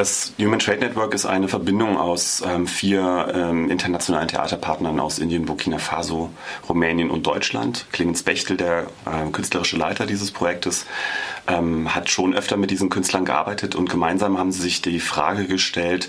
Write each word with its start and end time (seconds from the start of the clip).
Das 0.00 0.32
Human 0.40 0.58
Trade 0.58 0.78
Network 0.78 1.12
ist 1.12 1.26
eine 1.26 1.46
Verbindung 1.46 1.98
aus 1.98 2.42
ähm, 2.46 2.66
vier 2.66 3.34
ähm, 3.34 3.70
internationalen 3.70 4.28
Theaterpartnern 4.28 4.98
aus 4.98 5.18
Indien, 5.18 5.44
Burkina 5.44 5.76
Faso, 5.76 6.30
Rumänien 6.66 7.10
und 7.10 7.26
Deutschland. 7.26 7.84
Clemens 7.92 8.22
Bechtel, 8.22 8.56
der 8.56 8.86
äh, 9.04 9.30
künstlerische 9.30 9.76
Leiter 9.76 10.06
dieses 10.06 10.30
Projektes, 10.30 10.86
ähm, 11.46 11.94
hat 11.94 12.08
schon 12.08 12.32
öfter 12.34 12.56
mit 12.56 12.70
diesen 12.70 12.88
Künstlern 12.88 13.26
gearbeitet 13.26 13.74
und 13.74 13.90
gemeinsam 13.90 14.38
haben 14.38 14.52
sie 14.52 14.62
sich 14.62 14.80
die 14.80 15.00
Frage 15.00 15.46
gestellt, 15.46 16.08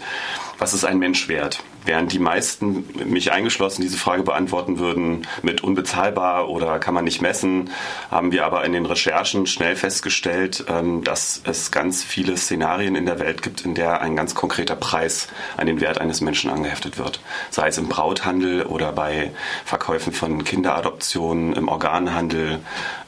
was 0.62 0.76
ist 0.76 0.86
ein 0.86 1.00
Mensch 1.00 1.28
wert? 1.28 1.64
Während 1.86 2.14
die 2.14 2.20
meisten, 2.20 2.86
mich 3.06 3.32
eingeschlossen, 3.32 3.82
diese 3.82 3.98
Frage 3.98 4.22
beantworten 4.22 4.78
würden 4.78 5.26
mit 5.42 5.64
unbezahlbar 5.64 6.50
oder 6.50 6.78
kann 6.78 6.94
man 6.94 7.04
nicht 7.04 7.20
messen, 7.20 7.72
haben 8.12 8.32
wir 8.32 8.46
aber 8.46 8.64
in 8.64 8.72
den 8.72 8.86
Recherchen 8.86 9.48
schnell 9.48 9.76
festgestellt, 9.76 10.64
ähm, 10.70 11.04
dass 11.04 11.42
es 11.46 11.72
ganz 11.72 12.04
viele 12.04 12.38
Szenarien 12.38 12.96
in 12.96 13.08
der 13.08 13.18
Welt 13.18 13.42
gibt, 13.42 13.62
in 13.62 13.74
der 13.74 14.02
ein 14.02 14.16
ganz 14.16 14.36
konkreter 14.36 14.76
Preis 14.76 15.30
an 15.58 15.66
den 15.66 15.82
Wert 15.82 15.98
eines 16.00 16.22
Menschen 16.22 16.52
angeheftet 16.52 17.00
wird. 17.00 17.22
Sei 17.50 17.68
es 17.68 17.80
im 17.80 17.90
Brauthandel 17.90 18.62
oder 18.62 18.92
bei 18.92 19.32
Verkäufen 19.66 20.14
von 20.14 20.44
Kinderadoptionen, 20.44 21.54
im 21.54 21.70
Organhandel, 21.70 22.60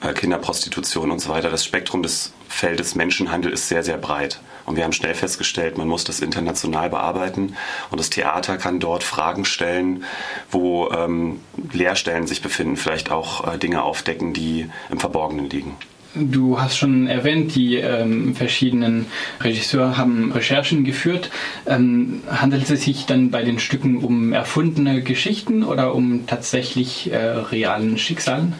äh, 0.01 0.13
Kinderprostitution 0.13 1.11
und 1.11 1.19
so 1.19 1.29
weiter. 1.29 1.51
Das 1.51 1.63
Spektrum 1.63 2.01
des 2.01 2.33
Feldes 2.53 2.95
Menschenhandel 2.95 3.51
ist 3.51 3.67
sehr, 3.67 3.83
sehr 3.83 3.97
breit. 3.97 4.39
Und 4.65 4.77
wir 4.77 4.83
haben 4.85 4.93
schnell 4.93 5.15
festgestellt, 5.15 5.77
man 5.77 5.87
muss 5.87 6.03
das 6.05 6.21
international 6.21 6.89
bearbeiten. 6.89 7.55
Und 7.89 7.99
das 7.99 8.09
Theater 8.09 8.57
kann 8.57 8.79
dort 8.79 9.03
Fragen 9.03 9.43
stellen, 9.43 10.05
wo 10.49 10.89
ähm, 10.91 11.41
Leerstellen 11.73 12.27
sich 12.27 12.41
befinden, 12.41 12.77
vielleicht 12.77 13.11
auch 13.11 13.53
äh, 13.53 13.57
Dinge 13.57 13.83
aufdecken, 13.83 14.33
die 14.33 14.69
im 14.89 14.99
Verborgenen 14.99 15.49
liegen. 15.49 15.75
Du 16.15 16.61
hast 16.61 16.77
schon 16.77 17.07
erwähnt, 17.07 17.55
die 17.55 17.77
ähm, 17.77 18.35
verschiedenen 18.35 19.07
Regisseure 19.41 19.97
haben 19.97 20.31
Recherchen 20.31 20.83
geführt. 20.85 21.31
Ähm, 21.65 22.21
handelt 22.29 22.69
es 22.69 22.83
sich 22.83 23.07
dann 23.07 23.31
bei 23.31 23.43
den 23.43 23.57
Stücken 23.57 23.97
um 23.97 24.31
erfundene 24.31 25.01
Geschichten 25.01 25.63
oder 25.63 25.95
um 25.95 26.27
tatsächlich 26.27 27.11
äh, 27.11 27.17
realen 27.17 27.97
Schicksalen? 27.97 28.53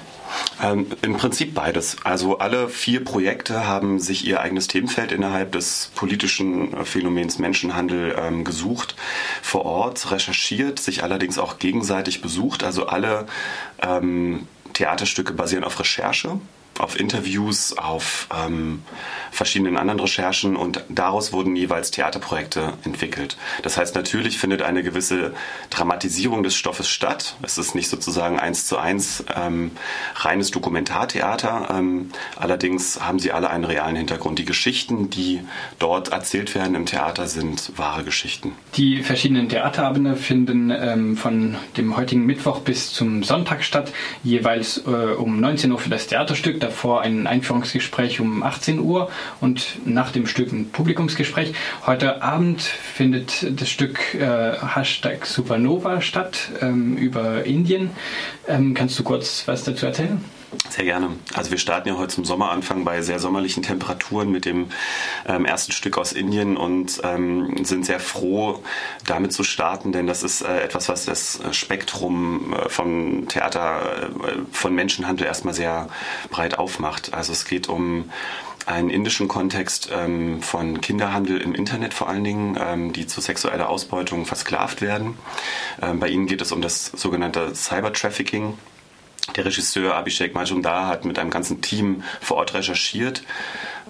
Ähm, 0.62 0.88
Im 1.02 1.18
Prinzip 1.18 1.54
beides. 1.54 1.98
Also 2.04 2.38
alle 2.38 2.70
vier 2.70 3.04
Projekte 3.04 3.68
haben 3.68 4.00
sich 4.00 4.26
ihr 4.26 4.42
eigenes 4.42 4.68
Themenfeld 4.68 5.12
innerhalb 5.12 5.52
des 5.52 5.92
politischen 5.96 6.74
äh, 6.74 6.86
Phänomens 6.86 7.40
Menschenhandel 7.40 8.16
ähm, 8.18 8.44
gesucht, 8.44 8.96
vor 9.42 9.66
Ort 9.66 10.12
recherchiert, 10.12 10.80
sich 10.80 11.04
allerdings 11.04 11.38
auch 11.38 11.60
gegenseitig 11.60 12.22
besucht. 12.22 12.64
Also 12.64 12.88
alle 12.88 13.26
ähm, 13.82 14.48
Theaterstücke 14.74 15.34
basieren 15.34 15.64
auf 15.64 15.80
Recherche 15.80 16.40
auf 16.80 17.00
Interviews, 17.00 17.78
auf 17.78 18.28
ähm, 18.36 18.84
verschiedenen 19.32 19.78
anderen 19.78 20.00
Recherchen 20.00 20.56
und 20.56 20.84
daraus 20.90 21.34
wurden 21.34 21.56
jeweils 21.56 21.92
Theaterprojekte 21.92 22.74
entwickelt. 22.84 23.38
Das 23.62 23.78
heißt, 23.78 23.96
natürlich 23.96 24.38
findet 24.38 24.62
eine 24.62 24.84
gewisse 24.84 25.34
Dramatisierung 25.70 26.44
des 26.44 26.56
Stoffes 26.56 26.90
statt. 26.90 27.36
Es 27.42 27.58
ist 27.58 27.76
nicht 27.76 27.90
sozusagen 27.90 28.40
eins 28.40 28.68
zu 28.68 28.78
eins 28.78 29.24
ähm, 29.36 29.72
reines 30.16 30.52
Dokumentartheater. 30.52 31.70
Ähm, 31.72 32.10
allerdings 32.36 33.02
haben 33.02 33.20
sie 33.20 33.32
alle 33.32 33.50
einen 33.50 33.66
realen 33.66 33.96
Hintergrund. 33.96 34.40
Die 34.40 34.46
Geschichten, 34.46 35.10
die 35.10 35.42
dort 35.80 36.10
erzählt 36.10 36.56
werden 36.56 36.76
im 36.76 36.86
Theater, 36.86 37.28
sind 37.28 37.72
wahre 37.78 38.04
Geschichten. 38.04 38.54
Die 38.76 39.04
verschiedenen 39.04 39.50
Theaterabende 39.50 40.16
finden 40.16 40.72
ähm, 40.72 41.18
von 41.18 41.56
dem 41.78 41.96
heutigen 41.98 42.26
Mittwoch 42.26 42.60
bis 42.60 42.94
zum 42.94 43.24
Sonntag 43.24 43.64
statt, 43.64 43.92
jeweils 44.24 44.80
äh, 44.86 44.90
um 44.90 45.40
19 45.40 45.72
Uhr 45.72 45.80
für 45.80 45.90
das 45.90 46.08
Theaterstück 46.08 46.60
davor 46.64 47.02
ein 47.02 47.28
Einführungsgespräch 47.28 48.20
um 48.20 48.42
18 48.42 48.80
Uhr 48.80 49.10
und 49.42 49.86
nach 49.86 50.12
dem 50.12 50.26
Stück 50.26 50.52
ein 50.52 50.70
Publikumsgespräch. 50.72 51.54
Heute 51.86 52.22
Abend 52.22 52.62
findet 52.62 53.60
das 53.60 53.70
Stück 53.70 54.16
äh, 54.16 54.54
Hashtag 54.76 55.26
Supernova 55.26 56.02
statt 56.02 56.52
ähm, 56.62 56.98
über 56.98 57.46
Indien. 57.46 57.92
Ähm, 58.48 58.74
kannst 58.74 58.98
du 58.98 59.04
kurz 59.04 59.44
was 59.46 59.64
dazu 59.64 59.86
erzählen? 59.86 60.24
Sehr 60.70 60.86
gerne. 60.86 61.12
Also 61.34 61.52
wir 61.52 61.58
starten 61.58 61.88
ja 61.90 61.98
heute 61.98 62.16
zum 62.16 62.26
Sommeranfang 62.26 62.84
bei 62.84 63.02
sehr 63.02 63.20
sommerlichen 63.20 63.64
Temperaturen 63.64 64.32
mit 64.32 64.46
dem 64.46 64.70
ähm, 65.28 65.46
ersten 65.46 65.72
Stück 65.72 65.98
aus 65.98 66.14
Indien 66.14 66.58
und 66.58 67.02
ähm, 67.04 67.64
sind 67.64 67.86
sehr 67.86 68.00
froh, 68.00 68.64
damit 69.06 69.34
zu 69.34 69.44
starten, 69.44 69.92
denn 69.92 70.08
das 70.08 70.24
ist 70.24 70.42
äh, 70.42 70.62
etwas, 70.62 70.90
was 70.90 71.06
das 71.06 71.40
Spektrum 71.52 72.54
äh, 72.54 72.70
vom 72.70 73.28
Theater, 73.28 74.10
äh, 74.24 74.40
von 74.52 74.74
Menschenhandel 74.74 75.28
erstmal 75.28 75.54
sehr 75.54 75.90
breit 76.30 76.58
aufmacht. 76.58 77.14
Also 77.14 77.32
es 77.34 77.46
geht 77.46 77.70
um 77.70 78.10
einen 78.66 78.90
indischen 78.90 79.28
Kontext 79.28 79.90
ähm, 79.92 80.42
von 80.42 80.82
Kinderhandel 80.82 81.42
im 81.42 81.54
Internet 81.54 81.94
vor 81.94 82.10
allen 82.10 82.24
Dingen, 82.24 82.58
ähm, 82.60 82.94
die 82.94 83.08
zu 83.08 83.22
sexueller 83.22 83.70
Ausbeutung 83.70 84.26
versklavt 84.26 84.82
werden. 84.82 85.18
Ähm, 85.82 86.00
bei 86.00 86.08
ihnen 86.08 86.28
geht 86.28 86.42
es 86.42 86.52
um 86.52 86.62
das 86.62 86.86
sogenannte 86.86 87.54
Cybertrafficking. 87.56 88.58
Der 89.36 89.46
Regisseur 89.46 89.96
Abhishek 89.96 90.36
Majumdar 90.36 90.88
hat 90.88 91.06
mit 91.06 91.18
einem 91.18 91.30
ganzen 91.30 91.62
Team 91.62 92.04
vor 92.22 92.38
Ort 92.38 92.54
recherchiert 92.54 93.24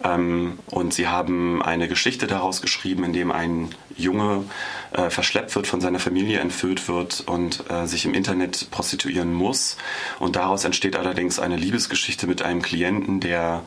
ähm, 0.03 0.59
und 0.67 0.93
sie 0.93 1.07
haben 1.07 1.61
eine 1.61 1.87
Geschichte 1.87 2.27
daraus 2.27 2.61
geschrieben, 2.61 3.03
in 3.03 3.13
dem 3.13 3.31
ein 3.31 3.73
Junge 3.95 4.43
äh, 4.91 5.09
verschleppt 5.09 5.55
wird, 5.55 5.67
von 5.67 5.81
seiner 5.81 5.99
Familie 5.99 6.39
entführt 6.39 6.87
wird 6.87 7.23
und 7.25 7.69
äh, 7.69 7.87
sich 7.87 8.05
im 8.05 8.13
Internet 8.13 8.69
prostituieren 8.71 9.33
muss. 9.33 9.77
Und 10.19 10.35
daraus 10.35 10.65
entsteht 10.65 10.95
allerdings 10.95 11.39
eine 11.39 11.55
Liebesgeschichte 11.55 12.27
mit 12.27 12.41
einem 12.41 12.61
Klienten, 12.61 13.19
der 13.19 13.63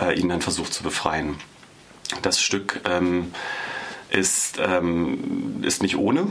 äh, 0.00 0.18
ihn 0.18 0.28
dann 0.28 0.42
versucht 0.42 0.72
zu 0.72 0.82
befreien. 0.82 1.36
Das 2.22 2.40
Stück 2.40 2.80
ähm, 2.88 3.32
ist, 4.10 4.58
ähm, 4.58 5.62
ist 5.62 5.82
nicht 5.82 5.96
ohne. 5.96 6.28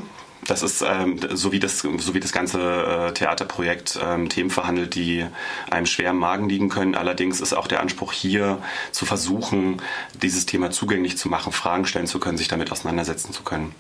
Das 0.48 0.62
ist 0.62 0.82
ähm, 0.82 1.20
so, 1.32 1.52
wie 1.52 1.60
das, 1.60 1.80
so 1.80 2.14
wie 2.14 2.20
das 2.20 2.32
ganze 2.32 2.60
äh, 2.60 3.14
Theaterprojekt 3.14 4.00
ähm, 4.02 4.30
Themen 4.30 4.50
verhandelt, 4.50 4.96
die 4.96 5.26
einem 5.72 5.86
schwer 5.86 6.12
im 6.12 6.18
Magen 6.18 6.50
liegen 6.50 6.70
können. 6.70 6.96
Allerdings 6.96 7.40
ist 7.40 7.54
auch 7.54 7.68
der 7.68 7.80
Anspruch 7.80 8.12
hier 8.12 8.60
zu 8.92 9.06
versuchen, 9.06 9.82
dieses 10.22 10.46
Thema 10.46 10.72
zugänglich 10.72 11.18
zu 11.18 11.30
machen, 11.30 11.54
Fragen 11.54 11.86
stellen 11.86 12.08
zu 12.08 12.20
können, 12.20 12.38
sich 12.38 12.50
damit 12.50 12.72
auseinandersetzen 12.72 13.32
zu 13.32 13.44
können. 13.44 13.74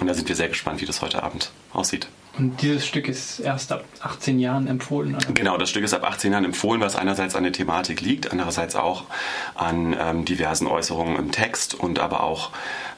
Und 0.00 0.08
da 0.08 0.14
sind 0.14 0.28
wir 0.28 0.36
sehr 0.36 0.48
gespannt, 0.48 0.80
wie 0.80 0.86
das 0.86 1.02
heute 1.02 1.22
Abend 1.22 1.52
aussieht. 1.72 2.08
Und 2.36 2.62
dieses 2.62 2.84
Stück 2.86 3.08
ist 3.08 3.38
erst 3.38 3.70
ab 3.70 3.84
18 4.00 4.38
Jahren 4.38 4.66
empfohlen? 4.66 5.14
Oder? 5.14 5.32
Genau, 5.32 5.56
das 5.56 5.70
Stück 5.70 5.84
ist 5.84 5.94
ab 5.94 6.04
18 6.04 6.32
Jahren 6.32 6.44
empfohlen, 6.44 6.80
was 6.80 6.96
einerseits 6.96 7.36
an 7.36 7.44
der 7.44 7.52
Thematik 7.52 8.00
liegt, 8.00 8.32
andererseits 8.32 8.74
auch 8.74 9.04
an 9.54 9.96
ähm, 9.98 10.24
diversen 10.24 10.66
Äußerungen 10.66 11.16
im 11.16 11.30
Text 11.30 11.74
und 11.74 12.00
aber 12.00 12.24
auch 12.24 12.50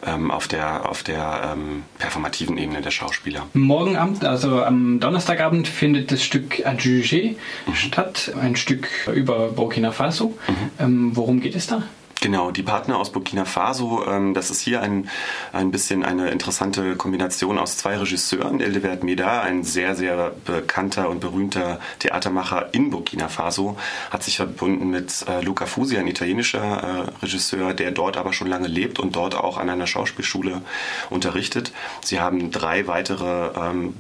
ähm, 0.07 0.31
auf 0.31 0.49
der, 0.49 0.89
auf 0.89 1.03
der 1.03 1.53
ähm, 1.53 1.85
performativen 1.99 2.57
Ebene 2.57 2.81
der 2.81 2.91
Schauspieler. 2.91 3.47
Morgen 3.53 3.97
Abend, 3.97 4.25
also 4.25 4.63
am 4.63 5.01
Donnerstagabend, 5.01 5.69
findet 5.69 6.13
das 6.13 6.25
Stück 6.25 6.67
Adjugé 6.67 7.37
mhm. 7.67 7.75
statt, 7.75 8.33
ein 8.41 8.57
Stück 8.57 8.89
über 9.15 9.49
Burkina 9.49 9.93
Faso. 9.93 10.39
Mhm. 10.49 10.55
Ähm, 10.79 11.11
worum 11.15 11.41
geht 11.41 11.55
es 11.55 11.67
da? 11.67 11.83
Genau, 12.23 12.51
die 12.51 12.63
Partner 12.63 12.99
aus 12.99 13.13
Burkina 13.13 13.45
Faso, 13.45 14.05
ähm, 14.07 14.33
das 14.33 14.51
ist 14.51 14.61
hier 14.61 14.81
ein, 14.81 15.09
ein 15.53 15.71
bisschen 15.71 16.03
eine 16.03 16.31
interessante 16.31 16.97
Kombination 16.97 17.59
aus 17.59 17.77
zwei 17.77 17.99
Regisseuren. 17.99 18.61
Eldebert 18.61 19.05
Meda, 19.05 19.43
ein 19.43 19.65
sehr, 19.65 19.95
sehr 19.95 20.33
bekannter 20.47 21.11
und 21.11 21.21
berühmter 21.21 21.79
Theatermacher 21.99 22.73
in 22.73 22.91
Burkina 22.91 23.29
Faso, 23.29 23.77
hat 24.11 24.23
sich 24.23 24.37
verbunden 24.37 24.91
mit 24.91 25.27
äh, 25.29 25.43
Luca 25.43 25.67
Fusi, 25.67 25.99
ein 25.99 26.07
italienischer 26.07 27.09
äh, 27.21 27.23
Regisseur, 27.23 27.75
der 27.75 27.91
dort 27.91 28.17
aber 28.17 28.33
schon 28.33 28.49
lange 28.49 28.69
lebt 28.69 28.99
und 28.99 29.15
dort 29.15 29.35
auch 29.35 29.59
an 29.59 29.69
einer 29.69 29.87
Schauspielschule 29.87 30.63
unterrichtet. 31.11 31.73
Sie 32.03 32.19
haben 32.19 32.51
drei 32.51 32.87
weitere 32.87 33.51
ähm, 33.57 33.95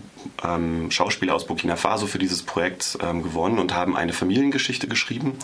ähm, 0.44 0.90
Schauspieler 0.90 1.34
aus 1.34 1.46
Burkina 1.46 1.76
Faso 1.76 2.06
für 2.06 2.18
dieses 2.18 2.42
Projekt 2.42 2.98
ähm, 3.02 3.22
gewonnen 3.22 3.58
und 3.58 3.74
haben 3.74 3.96
eine 3.96 4.12
Familiengeschichte 4.12 4.88
geschrieben. 4.88 5.38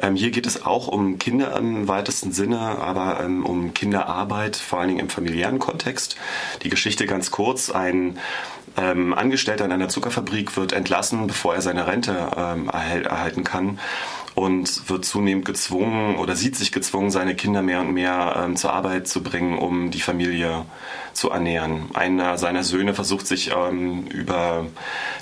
Ähm, 0.00 0.16
hier 0.16 0.30
geht 0.30 0.46
es 0.46 0.64
auch 0.64 0.88
um 0.88 1.18
Kinder 1.18 1.56
im 1.56 1.88
weitesten 1.88 2.32
Sinne, 2.32 2.58
aber 2.58 3.20
ähm, 3.22 3.44
um 3.44 3.74
Kinderarbeit, 3.74 4.56
vor 4.56 4.80
allen 4.80 4.88
Dingen 4.88 5.00
im 5.00 5.10
familiären 5.10 5.58
Kontext. 5.58 6.16
Die 6.62 6.70
Geschichte 6.70 7.06
ganz 7.06 7.30
kurz, 7.30 7.70
ein 7.70 8.18
ähm, 8.76 9.14
Angestellter 9.14 9.64
in 9.64 9.72
einer 9.72 9.88
Zuckerfabrik 9.88 10.56
wird 10.56 10.72
entlassen, 10.72 11.26
bevor 11.26 11.54
er 11.54 11.62
seine 11.62 11.86
Rente 11.86 12.30
ähm, 12.36 12.68
erhält, 12.68 13.06
erhalten 13.06 13.44
kann 13.44 13.78
und 14.40 14.88
wird 14.88 15.04
zunehmend 15.04 15.44
gezwungen 15.44 16.16
oder 16.16 16.34
sieht 16.34 16.56
sich 16.56 16.72
gezwungen, 16.72 17.10
seine 17.10 17.34
Kinder 17.34 17.60
mehr 17.60 17.80
und 17.80 17.92
mehr 17.92 18.42
ähm, 18.42 18.56
zur 18.56 18.72
Arbeit 18.72 19.06
zu 19.06 19.22
bringen, 19.22 19.58
um 19.58 19.90
die 19.90 20.00
Familie 20.00 20.64
zu 21.12 21.30
ernähren. 21.30 21.90
Einer 21.92 22.38
seiner 22.38 22.64
Söhne 22.64 22.94
versucht 22.94 23.26
sich 23.26 23.52
ähm, 23.54 24.06
über 24.06 24.66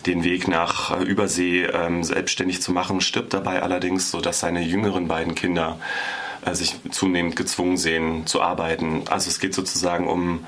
den 0.06 0.22
Weg 0.22 0.46
nach 0.46 0.98
äh, 0.98 1.02
Übersee 1.02 1.64
ähm, 1.64 2.04
selbstständig 2.04 2.62
zu 2.62 2.72
machen, 2.72 3.00
stirbt 3.00 3.34
dabei 3.34 3.60
allerdings, 3.62 4.10
sodass 4.10 4.40
seine 4.40 4.62
jüngeren 4.62 5.08
beiden 5.08 5.34
Kinder 5.34 5.80
äh, 6.46 6.54
sich 6.54 6.76
zunehmend 6.90 7.34
gezwungen 7.34 7.76
sehen 7.76 8.26
zu 8.26 8.40
arbeiten. 8.40 9.02
Also 9.10 9.30
es 9.30 9.40
geht 9.40 9.54
sozusagen 9.54 10.06
um, 10.06 10.46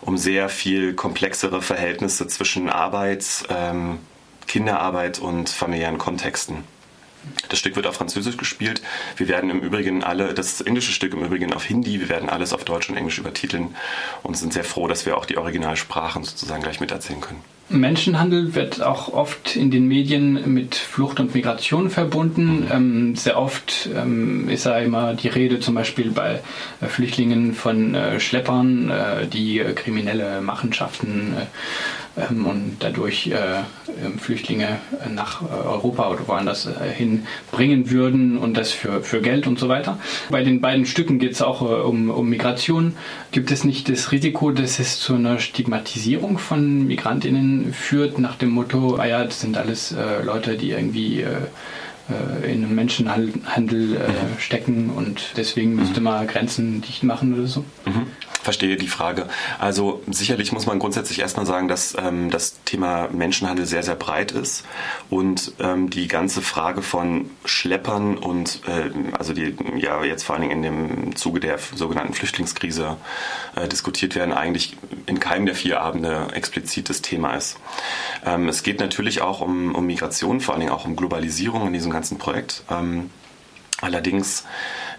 um 0.00 0.16
sehr 0.16 0.48
viel 0.48 0.94
komplexere 0.94 1.60
Verhältnisse 1.60 2.28
zwischen 2.28 2.70
Arbeit, 2.70 3.44
ähm, 3.48 3.98
Kinderarbeit 4.46 5.18
und 5.18 5.48
familiären 5.48 5.98
Kontexten. 5.98 6.64
Das 7.48 7.58
Stück 7.58 7.76
wird 7.76 7.86
auf 7.86 7.96
Französisch 7.96 8.36
gespielt. 8.36 8.82
Wir 9.16 9.28
werden 9.28 9.50
im 9.50 9.60
Übrigen 9.60 10.02
alle, 10.02 10.34
das 10.34 10.60
englische 10.60 10.92
Stück 10.92 11.12
im 11.14 11.24
Übrigen 11.24 11.52
auf 11.52 11.64
Hindi, 11.64 12.00
wir 12.00 12.08
werden 12.08 12.28
alles 12.28 12.52
auf 12.52 12.64
Deutsch 12.64 12.88
und 12.88 12.96
Englisch 12.96 13.18
übertiteln 13.18 13.74
und 14.22 14.36
sind 14.36 14.52
sehr 14.52 14.64
froh, 14.64 14.88
dass 14.88 15.06
wir 15.06 15.16
auch 15.16 15.26
die 15.26 15.36
Originalsprachen 15.36 16.24
sozusagen 16.24 16.62
gleich 16.62 16.80
miterzählen 16.80 17.20
können. 17.20 17.42
Menschenhandel 17.72 18.54
wird 18.54 18.82
auch 18.82 19.12
oft 19.12 19.56
in 19.56 19.70
den 19.70 19.88
Medien 19.88 20.52
mit 20.52 20.74
Flucht 20.74 21.20
und 21.20 21.34
Migration 21.34 21.90
verbunden. 21.90 22.60
Mhm. 22.60 22.68
Ähm, 22.70 23.16
sehr 23.16 23.38
oft 23.38 23.88
ähm, 23.94 24.48
ist 24.48 24.66
da 24.66 24.78
immer 24.78 25.14
die 25.14 25.28
Rede, 25.28 25.60
zum 25.60 25.74
Beispiel 25.74 26.10
bei 26.10 26.40
äh, 26.80 26.86
Flüchtlingen 26.86 27.54
von 27.54 27.94
äh, 27.94 28.20
Schleppern, 28.20 28.90
äh, 28.90 29.26
die 29.26 29.62
kriminelle 29.74 30.40
Machenschaften 30.40 31.34
äh, 31.38 31.46
und 32.16 32.76
dadurch 32.80 33.28
äh, 33.28 33.60
ähm, 34.04 34.18
Flüchtlinge 34.18 34.78
nach 35.14 35.42
äh, 35.42 35.46
Europa 35.46 36.10
oder 36.10 36.28
woanders 36.28 36.66
äh, 36.66 36.90
hin 36.92 37.26
bringen 37.50 37.90
würden 37.90 38.36
und 38.36 38.56
das 38.56 38.70
für, 38.72 39.02
für 39.02 39.22
Geld 39.22 39.46
und 39.46 39.58
so 39.58 39.68
weiter. 39.68 39.98
Bei 40.30 40.44
den 40.44 40.60
beiden 40.60 40.84
Stücken 40.84 41.18
geht 41.18 41.32
es 41.32 41.42
auch 41.42 41.62
um, 41.62 42.10
um 42.10 42.28
Migration. 42.28 42.94
Gibt 43.30 43.50
es 43.50 43.64
nicht 43.64 43.88
das 43.88 44.12
Risiko, 44.12 44.50
dass 44.50 44.78
es 44.78 45.00
zu 45.00 45.14
einer 45.14 45.38
Stigmatisierung 45.38 46.38
von 46.38 46.86
Migrantinnen 46.86 47.72
führt, 47.72 48.18
nach 48.18 48.36
dem 48.36 48.50
Motto, 48.50 48.96
ah 48.96 49.06
ja, 49.06 49.24
das 49.24 49.40
sind 49.40 49.56
alles 49.56 49.94
Leute, 50.24 50.56
die 50.56 50.70
irgendwie 50.70 51.24
in 52.44 52.64
einem 52.64 52.74
Menschenhandel 52.74 53.96
äh, 53.96 54.40
stecken 54.40 54.90
und 54.90 55.32
deswegen 55.36 55.76
müsste 55.76 56.00
mhm. 56.00 56.04
man 56.04 56.26
Grenzen 56.26 56.82
dicht 56.82 57.04
machen 57.04 57.32
oder 57.34 57.46
so? 57.46 57.64
Mhm 57.86 58.06
verstehe 58.42 58.76
die 58.76 58.88
Frage. 58.88 59.28
Also 59.58 60.02
sicherlich 60.08 60.52
muss 60.52 60.66
man 60.66 60.78
grundsätzlich 60.78 61.20
erstmal 61.20 61.46
sagen, 61.46 61.68
dass 61.68 61.96
ähm, 61.96 62.30
das 62.30 62.62
Thema 62.64 63.08
Menschenhandel 63.12 63.66
sehr, 63.66 63.82
sehr 63.82 63.94
breit 63.94 64.32
ist 64.32 64.64
und 65.10 65.52
ähm, 65.60 65.90
die 65.90 66.08
ganze 66.08 66.42
Frage 66.42 66.82
von 66.82 67.30
Schleppern 67.44 68.18
und 68.18 68.60
äh, 68.66 68.90
also 69.16 69.32
die 69.32 69.54
ja 69.76 70.02
jetzt 70.04 70.24
vor 70.24 70.34
allen 70.34 70.48
Dingen 70.48 70.62
in 70.62 70.62
dem 70.62 71.16
Zuge 71.16 71.40
der 71.40 71.58
sogenannten 71.74 72.14
Flüchtlingskrise 72.14 72.96
äh, 73.54 73.68
diskutiert 73.68 74.16
werden, 74.16 74.32
eigentlich 74.32 74.76
in 75.06 75.20
keinem 75.20 75.46
der 75.46 75.54
vier 75.54 75.80
Abende 75.80 76.28
explizit 76.34 76.90
das 76.90 77.00
Thema 77.00 77.34
ist. 77.34 77.58
Ähm, 78.26 78.48
es 78.48 78.62
geht 78.62 78.80
natürlich 78.80 79.22
auch 79.22 79.40
um, 79.40 79.74
um 79.74 79.86
Migration, 79.86 80.40
vor 80.40 80.54
allen 80.54 80.60
Dingen 80.60 80.72
auch 80.72 80.84
um 80.84 80.96
Globalisierung 80.96 81.66
in 81.68 81.72
diesem 81.72 81.92
ganzen 81.92 82.18
Projekt. 82.18 82.64
Ähm, 82.70 83.10
allerdings 83.80 84.44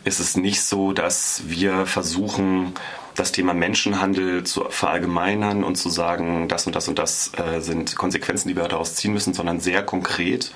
ist 0.05 0.19
es 0.19 0.35
nicht 0.35 0.61
so, 0.61 0.93
dass 0.93 1.43
wir 1.45 1.85
versuchen, 1.85 2.73
das 3.15 3.31
Thema 3.31 3.53
Menschenhandel 3.53 4.43
zu 4.43 4.65
verallgemeinern 4.69 5.63
und 5.63 5.75
zu 5.75 5.89
sagen, 5.89 6.47
das 6.47 6.65
und 6.67 6.75
das 6.75 6.87
und 6.87 6.99
das 6.99 7.31
äh, 7.37 7.59
sind 7.59 7.95
Konsequenzen, 7.95 8.47
die 8.49 8.55
wir 8.55 8.67
daraus 8.67 8.95
ziehen 8.95 9.13
müssen, 9.13 9.33
sondern 9.33 9.59
sehr 9.59 9.83
konkret 9.83 10.51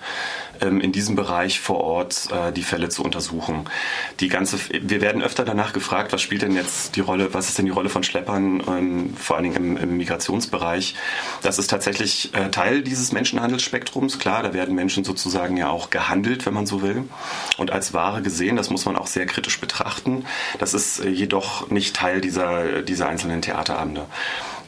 in 0.65 0.92
diesem 0.92 1.15
Bereich 1.15 1.59
vor 1.59 1.81
Ort 1.81 2.30
äh, 2.31 2.51
die 2.51 2.63
Fälle 2.63 2.89
zu 2.89 3.04
untersuchen. 3.04 3.65
Die 4.19 4.27
ganze, 4.27 4.57
wir 4.69 5.01
werden 5.01 5.21
öfter 5.21 5.45
danach 5.45 5.74
gefragt, 5.74 6.13
was 6.13 6.21
spielt 6.21 6.42
denn 6.42 6.54
jetzt 6.54 6.95
die 6.95 7.01
Rolle, 7.01 7.33
was 7.33 7.50
ist 7.50 7.57
denn 7.57 7.65
die 7.65 7.71
Rolle 7.71 7.89
von 7.89 8.04
Schleppern, 8.04 8.63
ähm, 8.68 9.13
vor 9.18 9.36
allen 9.36 9.44
Dingen 9.44 9.56
im, 9.56 9.77
im, 9.77 9.98
Migrationsbereich. 9.98 10.95
Das 11.42 11.59
ist 11.59 11.69
tatsächlich 11.69 12.33
äh, 12.33 12.50
Teil 12.50 12.81
dieses 12.81 13.12
Menschenhandelsspektrums. 13.12 14.19
Klar, 14.19 14.44
da 14.44 14.54
werden 14.54 14.75
Menschen 14.75 15.04
sozusagen 15.04 15.57
ja 15.57 15.69
auch 15.69 15.89
gehandelt, 15.89 16.45
wenn 16.45 16.54
man 16.54 16.65
so 16.65 16.81
will, 16.81 17.03
und 17.57 17.71
als 17.71 17.94
Ware 17.94 18.21
gesehen. 18.21 18.56
Das 18.56 18.69
muss 18.69 18.86
man 18.86 18.95
auch 18.95 19.07
sehr 19.07 19.25
kritisch 19.25 19.60
betrachten. 19.60 20.25
Das 20.60 20.74
ist 20.74 21.00
äh, 21.00 21.10
jedoch 21.10 21.69
nicht 21.69 21.95
Teil 21.95 22.21
dieser, 22.21 22.81
dieser 22.81 23.07
einzelnen 23.07 23.42
Theaterabende. 23.42 24.06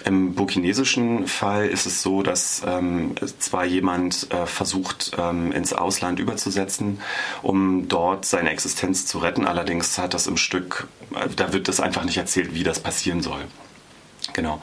Im 0.05 0.33
burkinesischen 0.33 1.27
Fall 1.27 1.67
ist 1.67 1.85
es 1.85 2.01
so, 2.01 2.23
dass 2.23 2.61
ähm, 2.65 3.15
zwar 3.39 3.65
jemand 3.65 4.31
äh, 4.31 4.45
versucht, 4.45 5.11
ähm, 5.17 5.51
ins 5.51 5.73
Ausland 5.73 6.19
überzusetzen, 6.19 7.01
um 7.41 7.87
dort 7.87 8.25
seine 8.25 8.51
Existenz 8.51 9.05
zu 9.05 9.19
retten, 9.19 9.45
allerdings 9.45 9.97
hat 9.97 10.13
das 10.13 10.27
im 10.27 10.37
Stück, 10.37 10.87
äh, 11.15 11.27
da 11.35 11.53
wird 11.53 11.67
das 11.67 11.79
einfach 11.79 12.05
nicht 12.05 12.17
erzählt, 12.17 12.53
wie 12.53 12.63
das 12.63 12.79
passieren 12.79 13.21
soll. 13.21 13.41
Genau. 14.33 14.61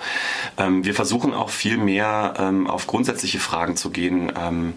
Ähm, 0.58 0.84
wir 0.84 0.94
versuchen 0.94 1.34
auch 1.34 1.50
viel 1.50 1.76
mehr 1.76 2.34
ähm, 2.38 2.66
auf 2.66 2.86
grundsätzliche 2.86 3.38
Fragen 3.38 3.76
zu 3.76 3.90
gehen, 3.90 4.32
ähm, 4.38 4.74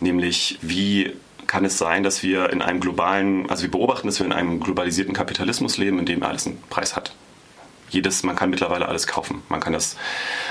nämlich 0.00 0.58
wie 0.62 1.14
kann 1.46 1.64
es 1.64 1.78
sein, 1.78 2.02
dass 2.02 2.22
wir 2.22 2.50
in 2.50 2.60
einem 2.60 2.80
globalen, 2.80 3.48
also 3.48 3.62
wir 3.62 3.70
beobachten, 3.70 4.08
dass 4.08 4.18
wir 4.18 4.26
in 4.26 4.32
einem 4.32 4.60
globalisierten 4.60 5.14
Kapitalismus 5.14 5.78
leben, 5.78 5.98
in 5.98 6.06
dem 6.06 6.22
alles 6.22 6.46
einen 6.46 6.60
Preis 6.70 6.96
hat 6.96 7.14
jedes, 7.90 8.22
man 8.22 8.36
kann 8.36 8.50
mittlerweile 8.50 8.88
alles 8.88 9.06
kaufen. 9.06 9.42
Man 9.48 9.60
kann 9.60 9.72
das 9.72 9.96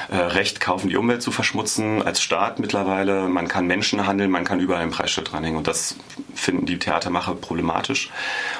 äh, 0.09 0.15
Recht 0.15 0.59
kaufen, 0.59 0.89
die 0.89 0.97
Umwelt 0.97 1.21
zu 1.21 1.31
verschmutzen, 1.31 2.01
als 2.01 2.21
Staat 2.21 2.59
mittlerweile. 2.59 3.27
Man 3.27 3.47
kann 3.47 3.67
Menschen 3.67 4.07
handeln, 4.07 4.31
man 4.31 4.43
kann 4.43 4.59
überall 4.59 4.81
ein 4.81 4.91
Preisschild 4.91 5.31
dranhängen. 5.31 5.57
Und 5.57 5.67
das 5.67 5.95
finden 6.33 6.65
die 6.65 6.79
Theatermacher 6.79 7.35
problematisch. 7.35 8.09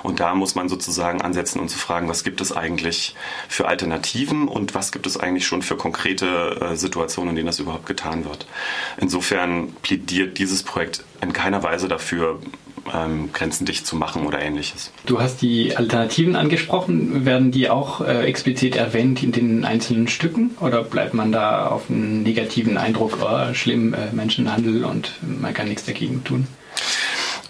Und 0.04 0.20
da 0.20 0.36
muss 0.36 0.56
man 0.56 0.70
sozusagen 0.70 1.22
ansetzen 1.22 1.60
und 1.60 1.70
zu 1.70 1.78
fragen, 1.78 2.10
was 2.10 2.24
gibt 2.24 2.42
es 2.42 2.52
eigentlich 2.52 3.16
für 3.48 3.68
Alternativen 3.68 4.48
und 4.48 4.76
was 4.76 4.92
gibt 4.92 5.08
es 5.08 5.18
eigentlich 5.18 5.48
schon 5.48 5.62
für 5.62 5.78
konkrete 5.78 6.60
äh, 6.62 6.76
Situationen, 6.76 7.32
in 7.32 7.36
denen 7.38 7.48
das 7.48 7.60
überhaupt 7.60 7.86
getan 7.86 8.26
wird. 8.26 8.48
Insofern 8.98 9.74
plädiert 9.82 10.38
dieses 10.38 10.64
Projekt 10.64 11.04
in 11.22 11.34
keiner 11.34 11.64
Weise 11.64 11.88
dafür, 11.88 12.40
ähm, 12.94 13.32
Grenzen 13.34 13.66
dicht 13.66 13.86
zu 13.86 13.96
machen 13.96 14.26
oder 14.26 14.42
ähnliches. 14.42 14.92
Du 15.06 15.20
hast 15.20 15.42
die 15.42 15.76
Alternativen 15.76 16.36
angesprochen. 16.36 17.26
Werden 17.26 17.52
die 17.52 17.70
auch 17.70 18.02
äh, 18.02 18.26
explizit 18.26 18.76
erwähnt 18.76 19.24
in 19.24 19.32
den 19.32 19.66
einzelnen 19.66 20.08
Stücken 20.08 20.52
oder 20.60 20.84
bleibt 20.84 21.14
man 21.14 21.32
da 21.32 21.68
auf 21.68 21.90
einen 21.90 22.24
negativen 22.24 22.78
Eindruck, 22.78 23.20
oh, 23.22 23.54
schlimm, 23.54 23.94
äh, 23.94 24.14
Menschenhandel 24.14 24.86
und 24.86 25.14
man 25.22 25.54
kann 25.54 25.68
nichts 25.68 25.86
dagegen 25.86 26.24
tun? 26.24 26.48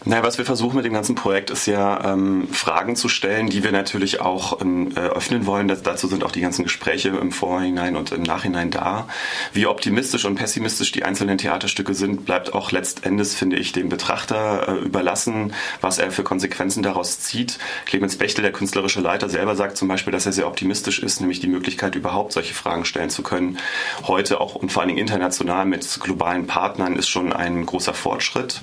Naja, 0.08 0.22
was 0.22 0.38
wir 0.38 0.46
versuchen 0.46 0.76
mit 0.76 0.86
dem 0.86 0.94
ganzen 0.94 1.16
Projekt 1.16 1.50
ist 1.50 1.66
ja, 1.66 2.14
ähm, 2.14 2.48
Fragen 2.52 2.96
zu 2.96 3.10
stellen, 3.10 3.50
die 3.50 3.64
wir 3.64 3.72
natürlich 3.72 4.22
auch 4.22 4.62
ähm, 4.62 4.92
äh, 4.96 5.00
öffnen 5.00 5.48
wollen. 5.48 5.68
Das, 5.68 5.82
dazu 5.82 6.06
sind 6.06 6.24
auch 6.24 6.32
die 6.32 6.42
ganzen 6.42 6.62
Gespräche 6.62 7.10
im 7.10 7.32
Vorhinein 7.32 7.96
und 7.96 8.12
im 8.12 8.22
Nachhinein 8.22 8.70
da. 8.70 9.08
Wie 9.52 9.66
optimistisch 9.66 10.26
und 10.26 10.36
pessimistisch 10.36 10.92
die 10.92 11.04
einzelnen 11.04 11.40
Theaterstücke 11.40 11.96
sind, 11.96 12.24
bleibt 12.24 12.54
auch 12.54 12.72
letztendlich, 12.72 13.30
finde 13.30 13.56
ich, 13.56 13.72
dem 13.72 13.90
Betrachter 13.90 14.68
äh, 14.68 14.86
überlassen, 14.86 15.56
was 15.82 15.98
er 15.98 16.12
für 16.12 16.22
Konsequenzen 16.22 16.84
daraus 16.84 17.20
zieht. 17.22 17.58
Clemens 17.88 18.16
Bechtel, 18.18 18.44
der 18.44 18.52
künstlerische 18.52 19.02
Leiter, 19.02 19.28
selber 19.28 19.56
sagt 19.56 19.76
zum 19.76 19.88
Beispiel, 19.88 20.14
dass 20.14 20.28
er 20.28 20.34
sehr 20.34 20.46
optimistisch 20.46 21.00
ist, 21.00 21.20
nämlich 21.20 21.40
die 21.40 21.48
Möglichkeit, 21.48 21.96
überhaupt 21.96 22.32
solche 22.34 22.54
Fragen 22.54 22.86
stellen 22.86 23.10
zu 23.10 23.24
können. 23.24 23.58
Heute 24.04 24.40
auch 24.40 24.54
und 24.54 24.72
vor 24.72 24.84
allen 24.84 24.90
Dingen 24.90 25.02
international 25.02 25.66
mit 25.66 26.00
globalen 26.00 26.46
Partnern 26.46 26.96
ist 26.96 27.10
schon 27.10 27.34
ein 27.34 27.66
großer 27.66 27.96
Fortschritt. 27.96 28.62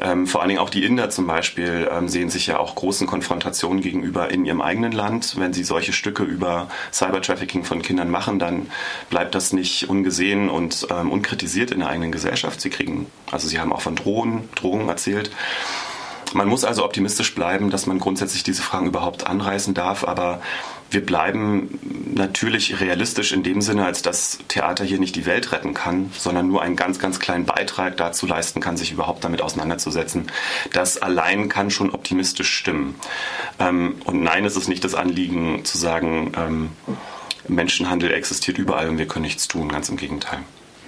Ähm, 0.00 0.26
vor 0.26 0.40
allen 0.40 0.48
Dingen 0.48 0.60
auch 0.60 0.70
die 0.70 0.77
die 0.78 0.84
Inder 0.84 1.10
zum 1.10 1.26
Beispiel 1.26 1.90
ähm, 1.90 2.08
sehen 2.08 2.30
sich 2.30 2.46
ja 2.46 2.60
auch 2.60 2.76
großen 2.76 3.08
Konfrontationen 3.08 3.82
gegenüber 3.82 4.30
in 4.30 4.44
ihrem 4.44 4.60
eigenen 4.60 4.92
Land. 4.92 5.34
Wenn 5.36 5.52
sie 5.52 5.64
solche 5.64 5.92
Stücke 5.92 6.22
über 6.22 6.68
Cybertrafficking 6.92 7.64
von 7.64 7.82
Kindern 7.82 8.10
machen, 8.10 8.38
dann 8.38 8.70
bleibt 9.10 9.34
das 9.34 9.52
nicht 9.52 9.88
ungesehen 9.88 10.48
und 10.48 10.86
ähm, 10.90 11.10
unkritisiert 11.10 11.72
in 11.72 11.80
der 11.80 11.88
eigenen 11.88 12.12
Gesellschaft. 12.12 12.60
Sie 12.60 12.70
kriegen, 12.70 13.06
also 13.28 13.48
sie 13.48 13.58
haben 13.58 13.72
auch 13.72 13.80
von 13.80 13.96
Drohungen, 13.96 14.48
Drohungen 14.54 14.88
erzählt. 14.88 15.32
Man 16.32 16.46
muss 16.46 16.62
also 16.62 16.84
optimistisch 16.84 17.34
bleiben, 17.34 17.70
dass 17.70 17.86
man 17.86 17.98
grundsätzlich 17.98 18.44
diese 18.44 18.62
Fragen 18.62 18.86
überhaupt 18.86 19.26
anreißen 19.26 19.74
darf, 19.74 20.04
aber 20.04 20.40
wir 20.90 21.04
bleiben 21.04 21.78
natürlich 22.14 22.80
realistisch 22.80 23.32
in 23.32 23.42
dem 23.42 23.60
Sinne, 23.60 23.84
als 23.84 24.02
dass 24.02 24.38
Theater 24.48 24.84
hier 24.84 24.98
nicht 24.98 25.16
die 25.16 25.26
Welt 25.26 25.52
retten 25.52 25.74
kann, 25.74 26.10
sondern 26.16 26.48
nur 26.48 26.62
einen 26.62 26.76
ganz, 26.76 26.98
ganz 26.98 27.18
kleinen 27.18 27.44
Beitrag 27.44 27.96
dazu 27.96 28.26
leisten 28.26 28.60
kann, 28.60 28.76
sich 28.76 28.92
überhaupt 28.92 29.24
damit 29.24 29.42
auseinanderzusetzen. 29.42 30.30
Das 30.72 30.96
allein 30.96 31.48
kann 31.48 31.70
schon 31.70 31.90
optimistisch 31.90 32.50
stimmen. 32.54 32.94
Ähm, 33.58 33.96
und 34.04 34.22
nein, 34.22 34.44
es 34.44 34.56
ist 34.56 34.68
nicht 34.68 34.84
das 34.84 34.94
Anliegen 34.94 35.64
zu 35.64 35.76
sagen, 35.76 36.32
ähm, 36.36 36.70
Menschenhandel 37.48 38.12
existiert 38.12 38.58
überall 38.58 38.88
und 38.88 38.98
wir 38.98 39.06
können 39.06 39.24
nichts 39.24 39.48
tun, 39.48 39.68
ganz 39.68 39.88
im 39.88 39.96
Gegenteil. 39.96 40.40